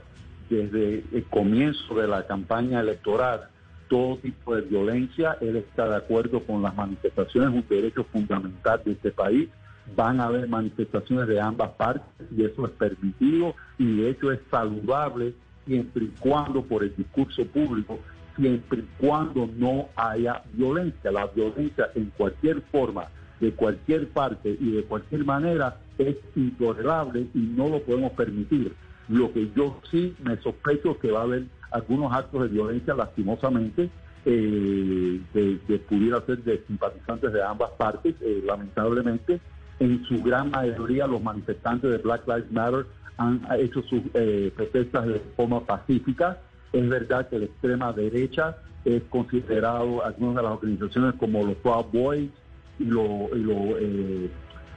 [0.48, 3.48] desde el comienzo de la campaña electoral,
[3.90, 5.36] todo tipo de violencia.
[5.42, 9.50] Él está de acuerdo con las manifestaciones, un derecho fundamental de este país.
[9.96, 14.38] Van a haber manifestaciones de ambas partes y eso es permitido y de hecho es
[14.50, 15.34] saludable
[15.66, 17.98] siempre y cuando por el discurso público
[18.36, 21.10] siempre y cuando no haya violencia.
[21.10, 23.08] La violencia en cualquier forma,
[23.40, 28.72] de cualquier parte y de cualquier manera es intolerable y no lo podemos permitir.
[29.08, 33.90] Lo que yo sí me sospecho que va a haber algunos actos de violencia lastimosamente
[34.24, 39.40] eh, de pudiera ser de simpatizantes de ambas partes, eh, lamentablemente.
[39.78, 45.06] En su gran mayoría los manifestantes de Black Lives Matter han hecho sus eh, protestas
[45.06, 46.38] de forma pacífica
[46.72, 51.86] Es verdad que la extrema derecha es considerado algunas de las organizaciones como los Proud
[51.92, 52.30] Boys
[52.78, 54.30] y lo, y, lo, eh,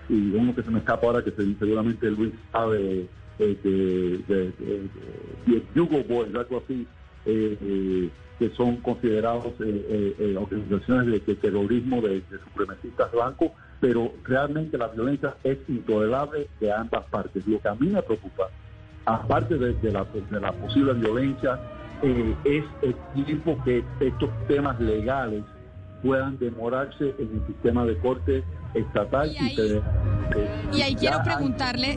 [0.10, 3.08] y uno que se me escapa ahora que se- seguramente Luis sabe
[3.40, 3.58] eh,
[4.28, 4.52] de,
[5.74, 6.88] de, Hugo Boys, algo así,
[7.26, 8.10] eh, eh,
[8.40, 15.36] que son considerados eh, organizaciones de, terrorismo de, de supremacistas blancos, pero realmente la violencia
[15.44, 17.46] es intolerable de ambas partes.
[17.48, 18.50] Lo que a mí me preocupa,
[19.06, 21.60] aparte de, de la, de la posible violencia,
[22.02, 25.44] eh, es el tiempo que estos temas legales
[26.02, 29.84] puedan demorarse en el sistema de corte estatal y, federal.
[30.36, 31.96] Eh, Y ahí quiero ya hay- preguntarle,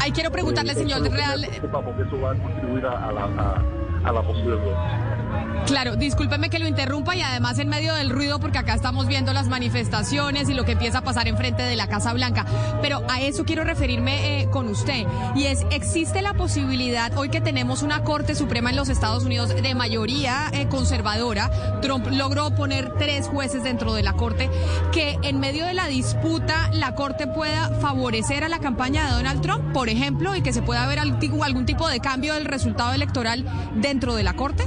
[0.00, 3.24] ahí quiero preguntarle, Eh, señor Real, preocupa porque eso va a contribuir a, a la,
[3.24, 3.62] a-
[4.08, 5.23] a la posible violencia.
[5.66, 9.32] Claro, discúlpeme que lo interrumpa y además en medio del ruido porque acá estamos viendo
[9.32, 12.44] las manifestaciones y lo que empieza a pasar enfrente de la Casa Blanca.
[12.82, 17.40] Pero a eso quiero referirme eh, con usted y es, ¿existe la posibilidad hoy que
[17.40, 21.50] tenemos una Corte Suprema en los Estados Unidos de mayoría eh, conservadora?
[21.80, 24.50] Trump logró poner tres jueces dentro de la Corte,
[24.92, 29.40] que en medio de la disputa la Corte pueda favorecer a la campaña de Donald
[29.40, 32.92] Trump, por ejemplo, y que se pueda ver algún algún tipo de cambio del resultado
[32.92, 33.44] electoral
[33.76, 34.64] dentro de la Corte?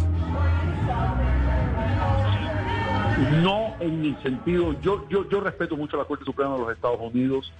[3.17, 6.99] No en el sentido, yo, yo, yo respeto mucho la Corte Suprema de los Estados
[7.01, 7.51] Unidos.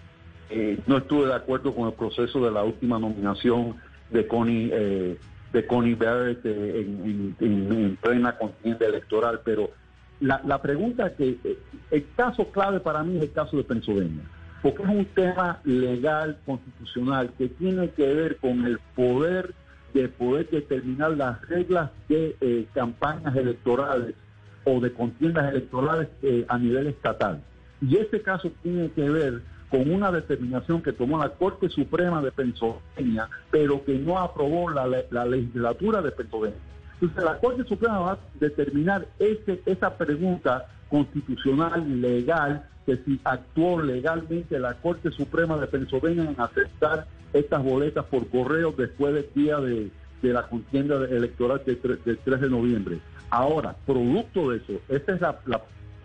[0.50, 3.76] Eh, no estuve de acuerdo con el proceso de la última nominación
[4.12, 5.18] de Connie, eh,
[5.52, 9.72] de Connie Barrett eh, en, en- en- en plena contienda electoral, pero
[10.20, 11.58] la, la pregunta que, eh,
[11.92, 14.24] el caso clave para mí es el caso de Pennsylvania,
[14.62, 19.54] porque es un tema legal, constitucional, que tiene que ver con el poder
[19.94, 24.16] de poder determinar las reglas de eh, campañas electorales
[24.68, 27.42] o de contiendas electorales eh, a nivel estatal.
[27.82, 32.32] Y este caso tiene que ver con una determinación que tomó la Corte Suprema de
[32.32, 36.58] Pennsylvania, pero que no aprobó la, la legislatura de Pennsylvania.
[37.00, 43.82] Entonces la Corte Suprema va a determinar ese, esa pregunta constitucional, legal, que si actuó
[43.82, 49.60] legalmente la Corte Suprema de Pennsylvania en aceptar estas boletas por correo después del día
[49.60, 49.92] de,
[50.22, 53.00] de la contienda de- electoral del tre- del 3 de noviembre.
[53.30, 55.40] Ahora, producto de eso, esa es la,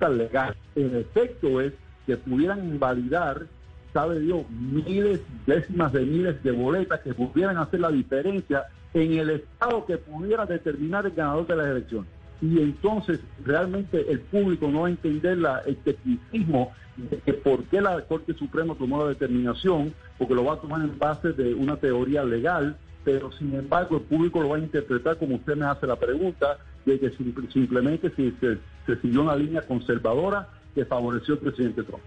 [0.01, 0.55] la legal.
[0.75, 1.73] El efecto es
[2.07, 3.47] que pudieran invalidar,
[3.93, 9.31] sabe Dios, miles, décimas de miles de boletas que pudieran hacer la diferencia en el
[9.31, 12.11] estado que pudiera determinar el ganador de las elecciones.
[12.41, 17.63] Y entonces realmente el público no va a entender la, el tecnicismo de que por
[17.65, 21.55] qué la Corte Suprema tomó la determinación, porque lo va a tomar en base de
[21.55, 25.67] una teoría legal, pero sin embargo el público lo va a interpretar como usted me
[25.67, 30.85] hace la pregunta, de que simple- simplemente se, se, se siguió una línea conservadora que
[30.85, 32.03] favoreció al presidente Trump.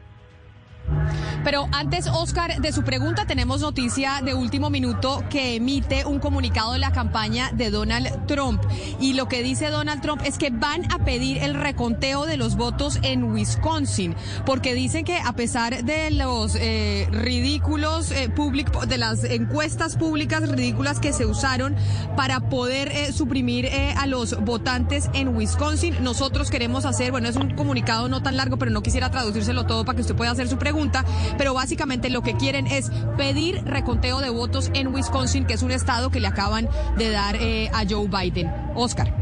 [1.45, 6.73] Pero antes, Oscar, de su pregunta, tenemos noticia de último minuto que emite un comunicado
[6.73, 8.61] de la campaña de Donald Trump.
[8.99, 12.55] Y lo que dice Donald Trump es que van a pedir el reconteo de los
[12.57, 18.97] votos en Wisconsin, porque dicen que a pesar de los eh, ridículos eh, public- de
[18.97, 21.75] las encuestas públicas ridículas que se usaron
[22.17, 27.35] para poder eh, suprimir eh, a los votantes en Wisconsin, nosotros queremos hacer, bueno, es
[27.35, 30.47] un comunicado no tan largo, pero no quisiera traducírselo todo para que usted pueda hacer
[30.47, 31.05] su pregunta,
[31.37, 35.71] pero básicamente lo que quieren es pedir reconteo de votos en Wisconsin, que es un
[35.71, 36.67] estado que le acaban
[36.97, 38.51] de dar eh, a Joe Biden.
[38.75, 39.13] Oscar.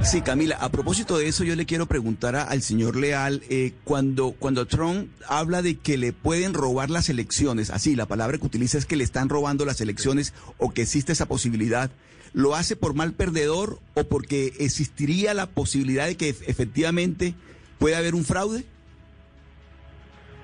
[0.00, 4.30] Sí, Camila, a propósito de eso, yo le quiero preguntar al señor Leal, eh, cuando,
[4.30, 8.78] cuando Trump habla de que le pueden robar las elecciones, así, la palabra que utiliza
[8.78, 11.90] es que le están robando las elecciones o que existe esa posibilidad,
[12.32, 17.34] ¿lo hace por mal perdedor o porque existiría la posibilidad de que ef- efectivamente
[17.80, 18.64] pueda haber un fraude?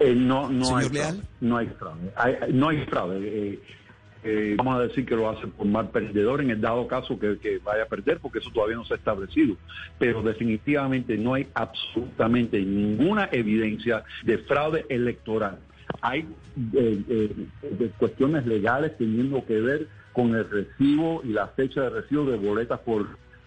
[0.01, 1.21] Eh, no, no hay fraude.
[1.41, 2.11] No hay fraude.
[2.17, 3.19] Hay- no hay fraude.
[3.23, 3.61] Eh,
[4.27, 7.39] eh, vamos a decir que lo hace por mal perdedor en el dado caso que,
[7.39, 9.57] que vaya a perder, porque eso todavía no se ha establecido.
[9.99, 15.59] Pero definitivamente no hay absolutamente ninguna evidencia de fraude electoral.
[16.01, 16.27] Hay
[16.75, 22.25] eh, eh, cuestiones legales teniendo que ver con el recibo y la fecha de recibo
[22.25, 23.07] de boletas por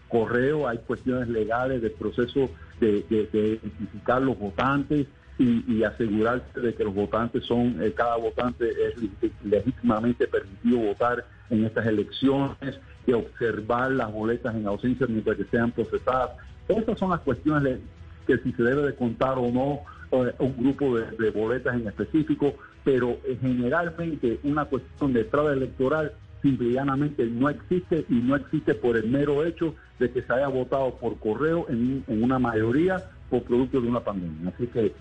[0.09, 5.07] correo, hay cuestiones legales del proceso de, de- de identificar los votantes
[5.37, 10.79] y, y asegurarse de que los votantes son, eh, cada votante es leg- legítimamente permitido
[10.79, 16.31] votar en estas elecciones, de observar las boletas en ausencia mientras que sean procesadas.
[16.67, 17.79] Esas son las cuestiones
[18.25, 19.79] que si se debe de contar o no
[20.11, 25.53] eh, un grupo de, de boletas en específico, pero eh, generalmente una cuestión de fraude
[25.53, 26.11] electoral
[26.41, 30.33] simple y llanamente no existe y no existe por el mero hecho de que se
[30.33, 34.51] haya votado por correo en, en una mayoría por producto de una pandemia.
[34.53, 34.93] Así que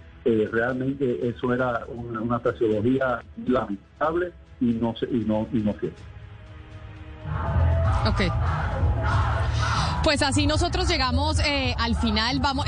[0.51, 2.43] realmente eso era una, una
[3.47, 6.03] lamentable y no y no y no cierta.
[8.07, 8.23] Ok.
[10.03, 12.41] Pues así nosotros llegamos eh, al final.
[12.41, 12.67] Vamos.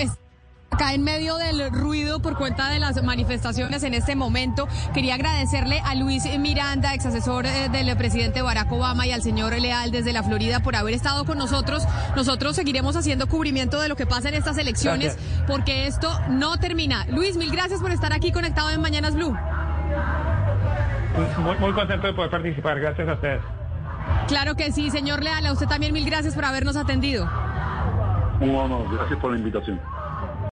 [0.78, 5.82] Acá en medio del ruido por cuenta de las manifestaciones en este momento, quería agradecerle
[5.84, 10.12] a Luis Miranda, ex asesor eh, del presidente Barack Obama, y al señor Leal desde
[10.12, 11.82] la Florida por haber estado con nosotros.
[12.14, 15.44] Nosotros seguiremos haciendo cubrimiento de lo que pasa en estas elecciones Gracias.
[15.48, 17.06] porque esto no termina.
[17.06, 19.36] Luis, mil gracias por estar aquí conectado en Mañanas Blue.
[21.42, 22.78] Muy, muy contento de poder participar.
[22.78, 23.42] Gracias a ustedes.
[24.28, 27.28] Claro que sí, señor Leal, a usted también mil gracias por habernos atendido.
[28.40, 28.86] Un honor.
[28.94, 29.97] Gracias por la invitación.